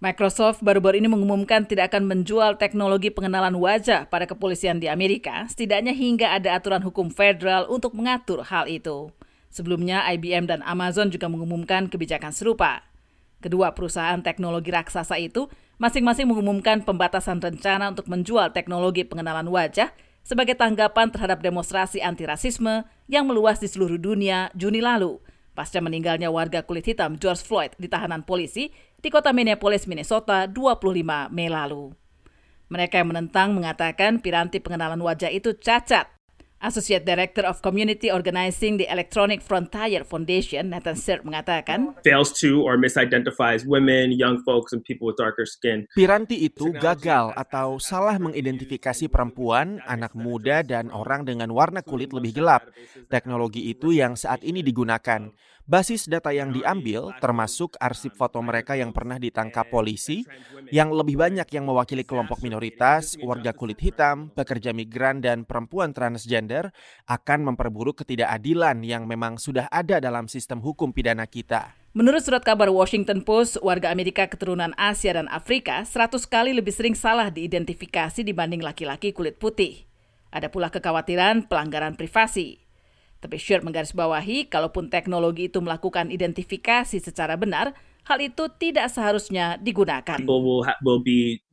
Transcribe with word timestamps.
Microsoft 0.00 0.64
baru-baru 0.64 0.96
ini 0.96 1.12
mengumumkan 1.12 1.68
tidak 1.68 1.92
akan 1.92 2.08
menjual 2.08 2.56
teknologi 2.56 3.12
pengenalan 3.12 3.52
wajah 3.52 4.08
pada 4.08 4.24
kepolisian 4.24 4.80
di 4.80 4.88
Amerika, 4.88 5.44
setidaknya 5.52 5.92
hingga 5.92 6.32
ada 6.40 6.56
aturan 6.56 6.80
hukum 6.80 7.12
federal 7.12 7.68
untuk 7.68 7.92
mengatur 7.92 8.40
hal 8.48 8.64
itu. 8.64 9.12
Sebelumnya, 9.52 10.00
IBM 10.08 10.48
dan 10.48 10.64
Amazon 10.64 11.12
juga 11.12 11.28
mengumumkan 11.28 11.92
kebijakan 11.92 12.32
serupa. 12.32 12.80
Kedua 13.44 13.76
perusahaan 13.76 14.16
teknologi 14.24 14.72
raksasa 14.72 15.20
itu 15.20 15.52
masing-masing 15.76 16.24
mengumumkan 16.32 16.80
pembatasan 16.80 17.36
rencana 17.36 17.92
untuk 17.92 18.08
menjual 18.08 18.56
teknologi 18.56 19.04
pengenalan 19.04 19.52
wajah 19.52 19.92
sebagai 20.24 20.56
tanggapan 20.56 21.12
terhadap 21.12 21.44
demonstrasi 21.44 22.00
anti-rasisme 22.00 22.88
yang 23.04 23.28
meluas 23.28 23.60
di 23.60 23.68
seluruh 23.68 24.00
dunia 24.00 24.48
Juni 24.56 24.80
lalu, 24.80 25.20
pasca 25.60 25.76
meninggalnya 25.84 26.32
warga 26.32 26.64
kulit 26.64 26.88
hitam 26.88 27.20
George 27.20 27.44
Floyd 27.44 27.76
di 27.76 27.84
tahanan 27.84 28.24
polisi 28.24 28.72
di 28.96 29.12
kota 29.12 29.28
Minneapolis, 29.36 29.84
Minnesota 29.84 30.48
25 30.48 31.28
Mei 31.28 31.52
lalu. 31.52 31.92
Mereka 32.72 33.04
yang 33.04 33.12
menentang 33.12 33.52
mengatakan 33.52 34.24
piranti 34.24 34.56
pengenalan 34.56 35.04
wajah 35.04 35.28
itu 35.28 35.52
cacat. 35.60 36.08
Associate 36.60 37.00
Director 37.00 37.48
of 37.48 37.64
Community 37.64 38.12
Organizing 38.12 38.76
the 38.76 38.84
Electronic 38.92 39.40
Frontier 39.40 40.04
Foundation, 40.04 40.68
Nathan 40.68 40.92
Sert 40.92 41.24
mengatakan, 41.24 41.96
fails 42.04 42.36
to 42.36 42.60
or 42.60 42.76
misidentifies 42.76 43.64
women, 43.64 44.12
young 44.12 44.44
folks, 44.44 44.76
and 44.76 44.84
people 44.84 45.08
with 45.08 45.16
darker 45.16 45.48
skin. 45.48 45.88
Piranti 45.96 46.36
itu 46.36 46.68
gagal 46.76 47.32
atau 47.32 47.80
salah 47.80 48.20
mengidentifikasi 48.20 49.08
perempuan, 49.08 49.80
anak 49.88 50.12
muda, 50.12 50.60
dan 50.60 50.92
orang 50.92 51.24
dengan 51.24 51.48
warna 51.48 51.80
kulit 51.80 52.12
lebih 52.12 52.36
gelap. 52.36 52.68
Teknologi 53.08 53.72
itu 53.72 53.96
yang 53.96 54.12
saat 54.12 54.44
ini 54.44 54.60
digunakan. 54.60 55.32
Basis 55.68 56.08
data 56.10 56.34
yang 56.34 56.50
diambil 56.50 57.14
termasuk 57.22 57.78
arsip 57.78 58.16
foto 58.16 58.40
mereka 58.42 58.74
yang 58.74 58.90
pernah 58.90 59.20
ditangkap 59.20 59.68
polisi, 59.68 60.26
yang 60.74 60.90
lebih 60.90 61.20
banyak 61.20 61.46
yang 61.50 61.64
mewakili 61.68 62.02
kelompok 62.02 62.42
minoritas, 62.42 63.14
warga 63.20 63.54
kulit 63.54 63.78
hitam, 63.78 64.32
pekerja 64.34 64.74
migran, 64.74 65.22
dan 65.22 65.46
perempuan 65.46 65.94
transgender 65.94 66.74
akan 67.06 67.52
memperburuk 67.52 68.02
ketidakadilan 68.02 68.82
yang 68.82 69.06
memang 69.06 69.36
sudah 69.36 69.70
ada 69.70 70.02
dalam 70.02 70.26
sistem 70.26 70.58
hukum 70.64 70.90
pidana 70.90 71.28
kita. 71.28 71.80
Menurut 71.90 72.22
surat 72.22 72.46
kabar 72.46 72.70
Washington 72.70 73.26
Post, 73.26 73.58
warga 73.66 73.90
Amerika 73.90 74.22
keturunan 74.30 74.70
Asia 74.78 75.10
dan 75.18 75.26
Afrika 75.26 75.82
100 75.82 76.22
kali 76.30 76.54
lebih 76.54 76.70
sering 76.70 76.94
salah 76.94 77.34
diidentifikasi 77.34 78.22
dibanding 78.22 78.62
laki-laki 78.62 79.10
kulit 79.10 79.42
putih. 79.42 79.90
Ada 80.30 80.54
pula 80.54 80.70
kekhawatiran 80.70 81.50
pelanggaran 81.50 81.98
privasi. 81.98 82.69
Tapi 83.20 83.36
Sher 83.36 83.60
menggarisbawahi, 83.60 84.48
kalaupun 84.48 84.88
teknologi 84.88 85.52
itu 85.52 85.60
melakukan 85.60 86.08
identifikasi 86.08 86.96
secara 86.96 87.36
benar, 87.36 87.76
hal 88.08 88.18
itu 88.24 88.48
tidak 88.56 88.88
seharusnya 88.88 89.60
digunakan. 89.60 90.16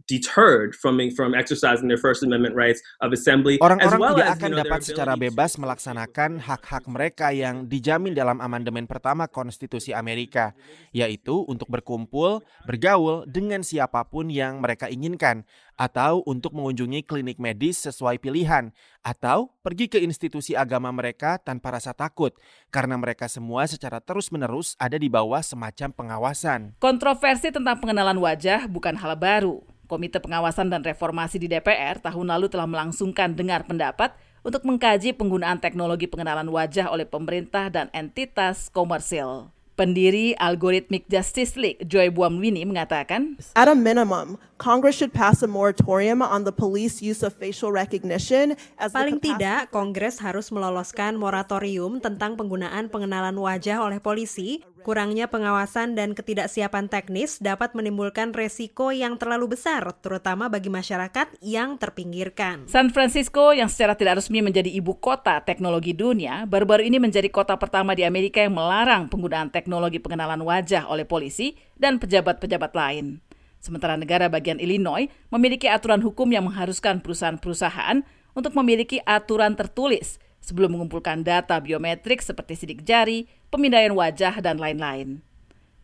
Deterred 0.08 0.74
from 0.74 0.98
from 1.14 1.36
exercising 1.36 1.92
their 1.92 2.00
First 2.00 2.24
Amendment 2.24 2.56
rights 2.56 2.82
of 3.04 3.14
assembly. 3.14 3.60
Orang-orang 3.60 4.00
well 4.00 4.16
tidak 4.16 4.28
as, 4.28 4.36
akan 4.40 4.50
you 4.50 4.56
know, 4.56 4.62
dapat 4.64 4.80
secara 4.82 5.14
bebas 5.20 5.52
melaksanakan 5.60 6.32
hak-hak 6.42 6.84
mereka 6.88 7.30
yang 7.36 7.68
dijamin 7.68 8.16
dalam 8.16 8.40
amandemen 8.40 8.88
pertama 8.88 9.28
Konstitusi 9.28 9.92
Amerika, 9.92 10.56
yaitu 10.96 11.44
untuk 11.46 11.68
berkumpul, 11.70 12.42
bergaul 12.66 13.28
dengan 13.28 13.62
siapa 13.62 14.08
pun 14.08 14.32
yang 14.32 14.64
mereka 14.64 14.88
inginkan, 14.88 15.44
atau 15.78 16.26
untuk 16.26 16.58
mengunjungi 16.58 17.06
klinik 17.06 17.38
medis 17.38 17.78
sesuai 17.86 18.18
pilihan, 18.18 18.74
atau 19.06 19.54
pergi 19.62 19.92
ke 19.92 20.02
institusi 20.02 20.58
agama 20.58 20.90
mereka 20.90 21.38
tanpa 21.38 21.78
rasa 21.78 21.94
takut, 21.94 22.34
karena 22.74 22.98
mereka 22.98 23.30
semua 23.30 23.70
secara 23.70 24.02
terus-menerus 24.02 24.74
ada 24.82 24.98
di 24.98 25.12
bawah 25.12 25.44
semacam 25.44 25.94
pengawasan. 25.94 26.74
Kontroversi 26.82 27.54
tentang 27.54 27.78
pengenalan 27.78 28.18
wajah 28.18 28.66
bukan 28.66 28.98
hal 28.98 29.14
baru. 29.14 29.62
Komite 29.88 30.20
Pengawasan 30.20 30.68
dan 30.68 30.84
Reformasi 30.84 31.40
di 31.40 31.48
DPR 31.48 32.04
tahun 32.04 32.28
lalu 32.28 32.52
telah 32.52 32.68
melangsungkan 32.68 33.34
dengar 33.34 33.64
pendapat 33.64 34.12
untuk 34.44 34.68
mengkaji 34.68 35.16
penggunaan 35.16 35.64
teknologi 35.64 36.06
pengenalan 36.06 36.48
wajah 36.48 36.92
oleh 36.92 37.08
pemerintah 37.08 37.72
dan 37.72 37.88
entitas 37.96 38.68
komersil. 38.72 39.52
Pendiri 39.78 40.34
Algorithmic 40.42 41.06
Justice 41.06 41.54
League, 41.54 41.86
Joy 41.86 42.10
Buamwini, 42.10 42.66
mengatakan, 42.66 43.38
At 43.54 43.70
a 43.70 43.78
minimum, 43.78 44.42
Congress 44.58 44.98
should 44.98 45.14
pass 45.14 45.46
a 45.46 45.50
moratorium 45.50 46.26
on 46.26 46.50
the 46.50 46.56
police 46.56 46.98
use 46.98 47.22
of 47.22 47.38
facial 47.38 47.70
recognition 47.70 48.58
as 48.82 48.90
Paling 48.98 49.22
tidak, 49.22 49.70
Kongres 49.70 50.18
harus 50.18 50.50
meloloskan 50.50 51.14
moratorium 51.22 52.02
tentang 52.02 52.34
penggunaan 52.34 52.90
pengenalan 52.90 53.38
wajah 53.38 53.86
oleh 53.86 54.02
polisi. 54.02 54.66
Kurangnya 54.88 55.28
pengawasan 55.28 56.00
dan 56.00 56.16
ketidaksiapan 56.16 56.88
teknis 56.88 57.44
dapat 57.44 57.76
menimbulkan 57.76 58.32
resiko 58.32 58.96
yang 58.96 59.20
terlalu 59.20 59.60
besar, 59.60 59.84
terutama 60.00 60.48
bagi 60.48 60.72
masyarakat 60.72 61.44
yang 61.44 61.76
terpinggirkan. 61.76 62.72
San 62.72 62.96
Francisco 62.96 63.52
yang 63.52 63.68
secara 63.68 64.00
tidak 64.00 64.24
resmi 64.24 64.40
menjadi 64.40 64.72
ibu 64.72 64.96
kota 64.96 65.44
teknologi 65.44 65.92
dunia, 65.92 66.48
baru-baru 66.48 66.88
ini 66.88 67.04
menjadi 67.04 67.28
kota 67.28 67.60
pertama 67.60 68.00
di 68.00 68.08
Amerika 68.08 68.40
yang 68.40 68.56
melarang 68.56 69.12
penggunaan 69.12 69.52
teknologi 69.52 70.00
pengenalan 70.00 70.40
wajah 70.40 70.88
oleh 70.88 71.04
polisi 71.04 71.60
dan 71.76 72.00
pejabat-pejabat 72.00 72.72
lain. 72.72 73.20
Sementara 73.60 74.00
negara 74.00 74.32
bagian 74.32 74.56
Illinois 74.56 75.12
memiliki 75.28 75.68
aturan 75.68 76.00
hukum 76.00 76.32
yang 76.32 76.48
mengharuskan 76.48 77.04
perusahaan-perusahaan 77.04 78.08
untuk 78.40 78.56
memiliki 78.56 79.04
aturan 79.04 79.52
tertulis 79.52 80.16
sebelum 80.48 80.80
mengumpulkan 80.80 81.28
data 81.28 81.60
biometrik 81.60 82.24
seperti 82.24 82.56
sidik 82.56 82.88
jari, 82.88 83.28
pemindaian 83.52 83.92
wajah, 83.92 84.40
dan 84.40 84.56
lain-lain. 84.56 85.20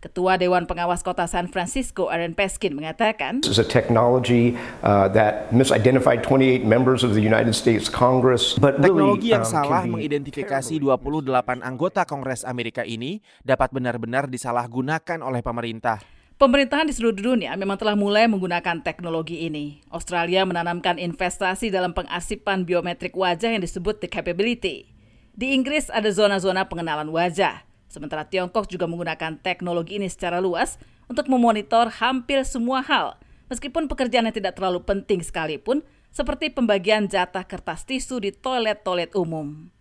Ketua 0.03 0.35
Dewan 0.35 0.67
Pengawas 0.67 0.99
Kota 0.99 1.23
San 1.31 1.47
Francisco, 1.47 2.11
Aaron 2.11 2.35
Peskin, 2.35 2.75
mengatakan, 2.75 3.39
This 3.39 3.55
is 3.55 3.63
a 3.63 3.63
technology 3.63 4.59
uh, 4.83 5.07
that 5.15 5.47
misidentified 5.55 6.19
28 6.27 6.67
members 6.67 7.07
of 7.07 7.15
the 7.15 7.23
United 7.23 7.55
States 7.55 7.87
Congress. 7.87 8.59
But 8.59 8.83
Teknologi 8.83 9.31
yang 9.31 9.47
um, 9.47 9.51
salah 9.51 9.87
mengidentifikasi 9.87 10.75
28 10.75 11.63
anggota 11.63 12.03
Kongres 12.03 12.43
Amerika 12.43 12.83
ini 12.83 13.23
dapat 13.47 13.71
benar-benar 13.71 14.27
disalahgunakan 14.27 15.23
oleh 15.23 15.39
pemerintah. 15.39 16.03
Pemerintahan 16.43 16.83
di 16.83 16.91
seluruh 16.91 17.15
dunia 17.15 17.55
memang 17.55 17.79
telah 17.79 17.95
mulai 17.95 18.27
menggunakan 18.27 18.83
teknologi 18.83 19.47
ini. 19.47 19.79
Australia 19.87 20.43
menanamkan 20.43 20.99
investasi 20.99 21.71
dalam 21.71 21.95
pengasipan 21.95 22.67
biometrik 22.67 23.15
wajah 23.15 23.55
yang 23.55 23.63
disebut 23.63 24.03
the 24.03 24.11
capability. 24.11 24.91
Di 25.31 25.55
Inggris 25.55 25.87
ada 25.87 26.11
zona-zona 26.11 26.67
pengenalan 26.67 27.07
wajah. 27.15 27.63
Sementara 27.87 28.27
Tiongkok 28.27 28.67
juga 28.67 28.91
menggunakan 28.91 29.39
teknologi 29.39 29.95
ini 29.95 30.11
secara 30.11 30.43
luas 30.43 30.75
untuk 31.07 31.31
memonitor 31.31 31.87
hampir 32.03 32.43
semua 32.43 32.83
hal, 32.83 33.15
meskipun 33.47 33.87
pekerjaannya 33.87 34.35
tidak 34.35 34.59
terlalu 34.59 34.83
penting 34.83 35.23
sekalipun, 35.23 35.79
seperti 36.11 36.51
pembagian 36.51 37.07
jatah 37.07 37.47
kertas 37.47 37.87
tisu 37.87 38.19
di 38.19 38.35
toilet-toilet 38.35 39.15
umum. 39.15 39.71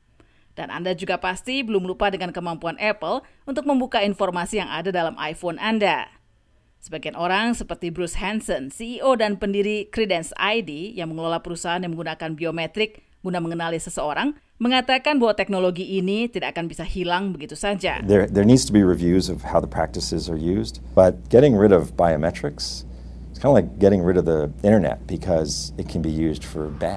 Dan 0.55 0.71
Anda 0.71 0.95
juga 0.95 1.19
pasti 1.19 1.67
belum 1.67 1.91
lupa 1.91 2.07
dengan 2.15 2.31
kemampuan 2.31 2.79
Apple 2.79 3.27
untuk 3.51 3.67
membuka 3.67 3.99
informasi 4.07 4.63
yang 4.63 4.71
ada 4.71 4.95
dalam 4.95 5.19
iPhone 5.19 5.59
Anda. 5.59 6.22
Sebagian 6.83 7.15
orang 7.15 7.55
seperti 7.55 7.95
Bruce 7.95 8.19
Hansen, 8.19 8.67
CEO 8.67 9.15
dan 9.15 9.39
pendiri 9.39 9.87
Credence 9.95 10.35
ID 10.35 10.99
yang 10.99 11.15
mengelola 11.15 11.39
perusahaan 11.39 11.79
yang 11.79 11.95
menggunakan 11.95 12.35
biometrik 12.35 13.07
guna 13.23 13.39
mengenali 13.39 13.79
seseorang, 13.79 14.35
mengatakan 14.59 15.23
bahwa 15.23 15.31
teknologi 15.39 16.03
ini 16.03 16.27
tidak 16.27 16.59
akan 16.59 16.67
bisa 16.67 16.83
hilang 16.83 17.31
begitu 17.31 17.55
saja. 17.55 18.03
There, 18.03 18.27
there 18.27 18.43
needs 18.43 18.67
to 18.67 18.75
be 18.75 18.83
reviews 18.83 19.31
of 19.31 19.47
how 19.47 19.63
the 19.63 19.71
practices 19.71 20.27
are 20.27 20.35
used, 20.35 20.83
but 20.99 21.31
getting 21.31 21.55
rid 21.55 21.71
of 21.71 21.95
biometrics 21.95 22.83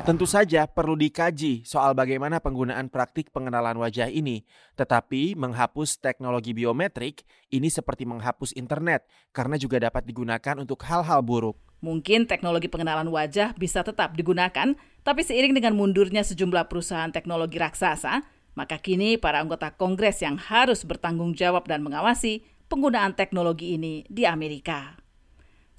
Tentu 0.05 0.29
saja 0.29 0.69
perlu 0.69 0.93
dikaji 0.93 1.65
soal 1.65 1.97
bagaimana 1.97 2.37
penggunaan 2.37 2.85
praktik 2.93 3.33
pengenalan 3.33 3.73
wajah 3.81 4.13
ini. 4.13 4.45
Tetapi 4.77 5.33
menghapus 5.33 5.97
teknologi 5.97 6.53
biometrik 6.53 7.25
ini 7.49 7.65
seperti 7.73 8.05
menghapus 8.05 8.53
internet 8.53 9.09
karena 9.33 9.57
juga 9.57 9.81
dapat 9.81 10.05
digunakan 10.05 10.61
untuk 10.61 10.85
hal-hal 10.85 11.25
buruk. 11.25 11.57
Mungkin 11.81 12.29
teknologi 12.29 12.69
pengenalan 12.69 13.09
wajah 13.09 13.57
bisa 13.57 13.81
tetap 13.81 14.13
digunakan, 14.13 14.77
tapi 15.01 15.25
seiring 15.25 15.57
dengan 15.57 15.73
mundurnya 15.73 16.21
sejumlah 16.21 16.69
perusahaan 16.69 17.09
teknologi 17.09 17.57
raksasa, 17.57 18.21
maka 18.53 18.77
kini 18.77 19.17
para 19.17 19.41
anggota 19.41 19.73
Kongres 19.73 20.21
yang 20.21 20.37
harus 20.37 20.85
bertanggung 20.85 21.33
jawab 21.33 21.65
dan 21.65 21.81
mengawasi 21.81 22.45
penggunaan 22.69 23.17
teknologi 23.17 23.73
ini 23.81 24.05
di 24.13 24.29
Amerika. 24.29 25.04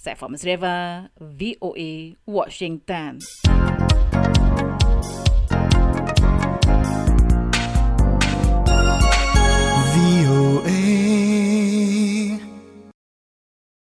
Saya 0.07 0.15
Reva, 0.47 1.11
VOA, 1.19 2.15
Washington. 2.31 3.19